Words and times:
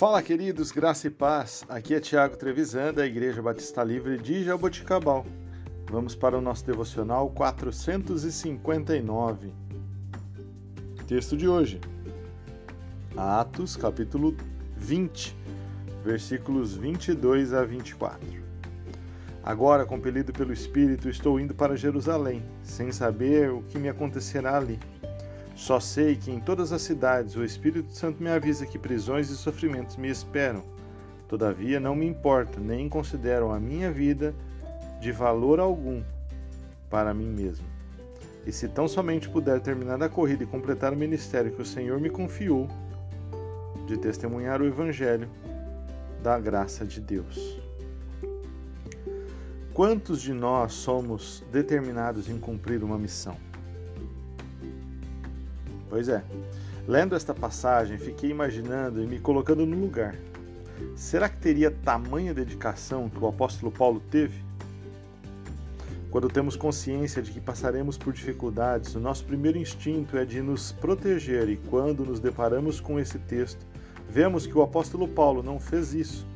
Fala, 0.00 0.22
queridos, 0.22 0.72
graça 0.72 1.08
e 1.08 1.10
paz. 1.10 1.62
Aqui 1.68 1.94
é 1.94 2.00
Tiago 2.00 2.34
Trevisan, 2.34 2.94
da 2.94 3.06
Igreja 3.06 3.42
Batista 3.42 3.84
Livre 3.84 4.16
de 4.16 4.42
Jaboticabal. 4.42 5.26
Vamos 5.90 6.14
para 6.14 6.38
o 6.38 6.40
nosso 6.40 6.64
devocional 6.64 7.28
459. 7.28 9.52
Texto 11.06 11.36
de 11.36 11.46
hoje. 11.46 11.78
Atos, 13.14 13.76
capítulo 13.76 14.34
20, 14.78 15.36
versículos 16.02 16.74
22 16.74 17.52
a 17.52 17.62
24. 17.62 18.26
Agora, 19.42 19.84
compelido 19.84 20.32
pelo 20.32 20.54
Espírito, 20.54 21.10
estou 21.10 21.38
indo 21.38 21.54
para 21.54 21.76
Jerusalém, 21.76 22.42
sem 22.62 22.90
saber 22.90 23.50
o 23.50 23.60
que 23.64 23.78
me 23.78 23.90
acontecerá 23.90 24.56
ali 24.56 24.80
só 25.60 25.78
sei 25.78 26.16
que 26.16 26.30
em 26.30 26.40
todas 26.40 26.72
as 26.72 26.80
cidades 26.80 27.36
o 27.36 27.44
Espírito 27.44 27.92
Santo 27.92 28.22
me 28.22 28.30
avisa 28.30 28.64
que 28.64 28.78
prisões 28.78 29.28
e 29.28 29.36
sofrimentos 29.36 29.98
me 29.98 30.08
esperam. 30.08 30.62
Todavia, 31.28 31.78
não 31.78 31.94
me 31.94 32.06
importo, 32.06 32.58
nem 32.58 32.88
considero 32.88 33.50
a 33.50 33.60
minha 33.60 33.92
vida 33.92 34.34
de 35.02 35.12
valor 35.12 35.60
algum 35.60 36.02
para 36.88 37.12
mim 37.12 37.28
mesmo. 37.28 37.66
E 38.46 38.50
se 38.50 38.68
tão 38.68 38.88
somente 38.88 39.28
puder 39.28 39.60
terminar 39.60 40.02
a 40.02 40.08
corrida 40.08 40.44
e 40.44 40.46
completar 40.46 40.94
o 40.94 40.96
ministério 40.96 41.52
que 41.52 41.60
o 41.60 41.66
Senhor 41.66 42.00
me 42.00 42.08
confiou, 42.08 42.66
de 43.86 43.98
testemunhar 43.98 44.62
o 44.62 44.66
Evangelho 44.66 45.28
da 46.22 46.40
graça 46.40 46.86
de 46.86 47.02
Deus. 47.02 47.60
Quantos 49.74 50.22
de 50.22 50.32
nós 50.32 50.72
somos 50.72 51.44
determinados 51.52 52.30
em 52.30 52.40
cumprir 52.40 52.82
uma 52.82 52.98
missão? 52.98 53.49
Pois 55.90 56.08
é. 56.08 56.22
Lendo 56.86 57.14
esta 57.14 57.34
passagem, 57.34 57.98
fiquei 57.98 58.30
imaginando 58.30 59.02
e 59.02 59.06
me 59.06 59.18
colocando 59.18 59.66
no 59.66 59.78
lugar. 59.78 60.14
Será 60.96 61.28
que 61.28 61.36
teria 61.36 61.70
tamanha 61.70 62.32
dedicação 62.32 63.10
que 63.10 63.18
o 63.18 63.26
apóstolo 63.26 63.70
Paulo 63.70 64.00
teve? 64.10 64.42
Quando 66.10 66.28
temos 66.28 66.56
consciência 66.56 67.22
de 67.22 67.30
que 67.30 67.40
passaremos 67.40 67.98
por 67.98 68.12
dificuldades, 68.12 68.94
o 68.94 69.00
nosso 69.00 69.24
primeiro 69.24 69.58
instinto 69.58 70.16
é 70.16 70.24
de 70.24 70.40
nos 70.40 70.72
proteger, 70.72 71.48
e 71.48 71.56
quando 71.56 72.04
nos 72.04 72.18
deparamos 72.18 72.80
com 72.80 72.98
esse 72.98 73.18
texto, 73.18 73.64
vemos 74.08 74.46
que 74.46 74.56
o 74.56 74.62
apóstolo 74.62 75.06
Paulo 75.06 75.42
não 75.42 75.60
fez 75.60 75.92
isso. 75.92 76.26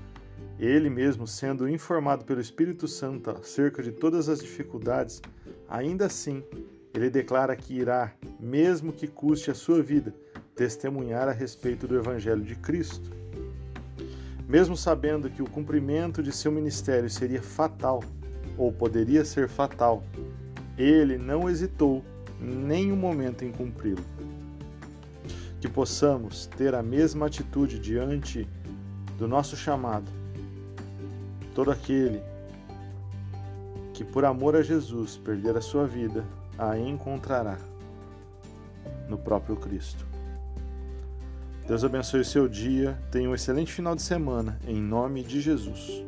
Ele 0.61 0.89
mesmo, 0.89 1.27
sendo 1.27 1.69
informado 1.69 2.25
pelo 2.25 2.41
Espírito 2.41 2.87
Santo 2.87 3.31
acerca 3.31 3.83
de 3.83 3.91
todas 3.91 4.29
as 4.29 4.41
dificuldades, 4.41 5.21
ainda 5.69 6.07
assim 6.07 6.45
ele 6.95 7.11
declara 7.11 7.57
que 7.57 7.75
irá, 7.75 8.13
mesmo 8.39 8.93
que 8.93 9.09
custe 9.09 9.51
a 9.51 9.55
sua 9.55 9.83
vida, 9.83 10.15
testemunhar 10.55 11.29
a 11.29 11.33
respeito 11.33 11.89
do 11.89 11.97
Evangelho 11.97 12.43
de 12.43 12.55
Cristo. 12.55 13.11
Mesmo 14.49 14.77
sabendo 14.77 15.29
que 15.29 15.43
o 15.43 15.51
cumprimento 15.51 16.23
de 16.23 16.31
seu 16.31 16.53
ministério 16.53 17.11
seria 17.11 17.43
fatal, 17.43 18.01
ou 18.57 18.73
poderia 18.73 19.25
ser 19.25 19.49
fatal, 19.49 20.05
ele 20.79 21.19
não 21.19 21.51
hesitou 21.51 22.05
nem 22.41 22.93
um 22.93 22.97
momento 22.97 23.45
em 23.45 23.51
cumpri-lo. 23.51 24.05
Que 25.61 25.69
possamos 25.69 26.47
ter 26.47 26.75
a 26.77 26.83
mesma 26.83 27.27
atitude 27.27 27.81
diante 27.81 28.47
do 29.19 29.27
nosso 29.27 29.57
chamado. 29.57 30.11
Todo 31.55 31.73
aquele 31.73 32.23
que, 33.93 34.05
por 34.05 34.25
amor 34.25 34.55
a 34.55 34.63
Jesus, 34.63 35.17
perder 35.17 35.57
a 35.57 35.61
sua 35.61 35.87
vida 35.87 36.25
a 36.59 36.79
encontrará 36.79 37.59
no 39.09 39.19
próprio 39.19 39.57
Cristo. 39.57 40.07
Deus 41.67 41.83
abençoe 41.83 42.21
o 42.21 42.25
seu 42.25 42.47
dia, 42.47 42.99
tenha 43.11 43.29
um 43.29 43.35
excelente 43.35 43.73
final 43.73 43.97
de 43.97 44.03
semana, 44.03 44.59
em 44.67 44.77
nome 44.81 45.23
de 45.23 45.41
Jesus. 45.41 46.05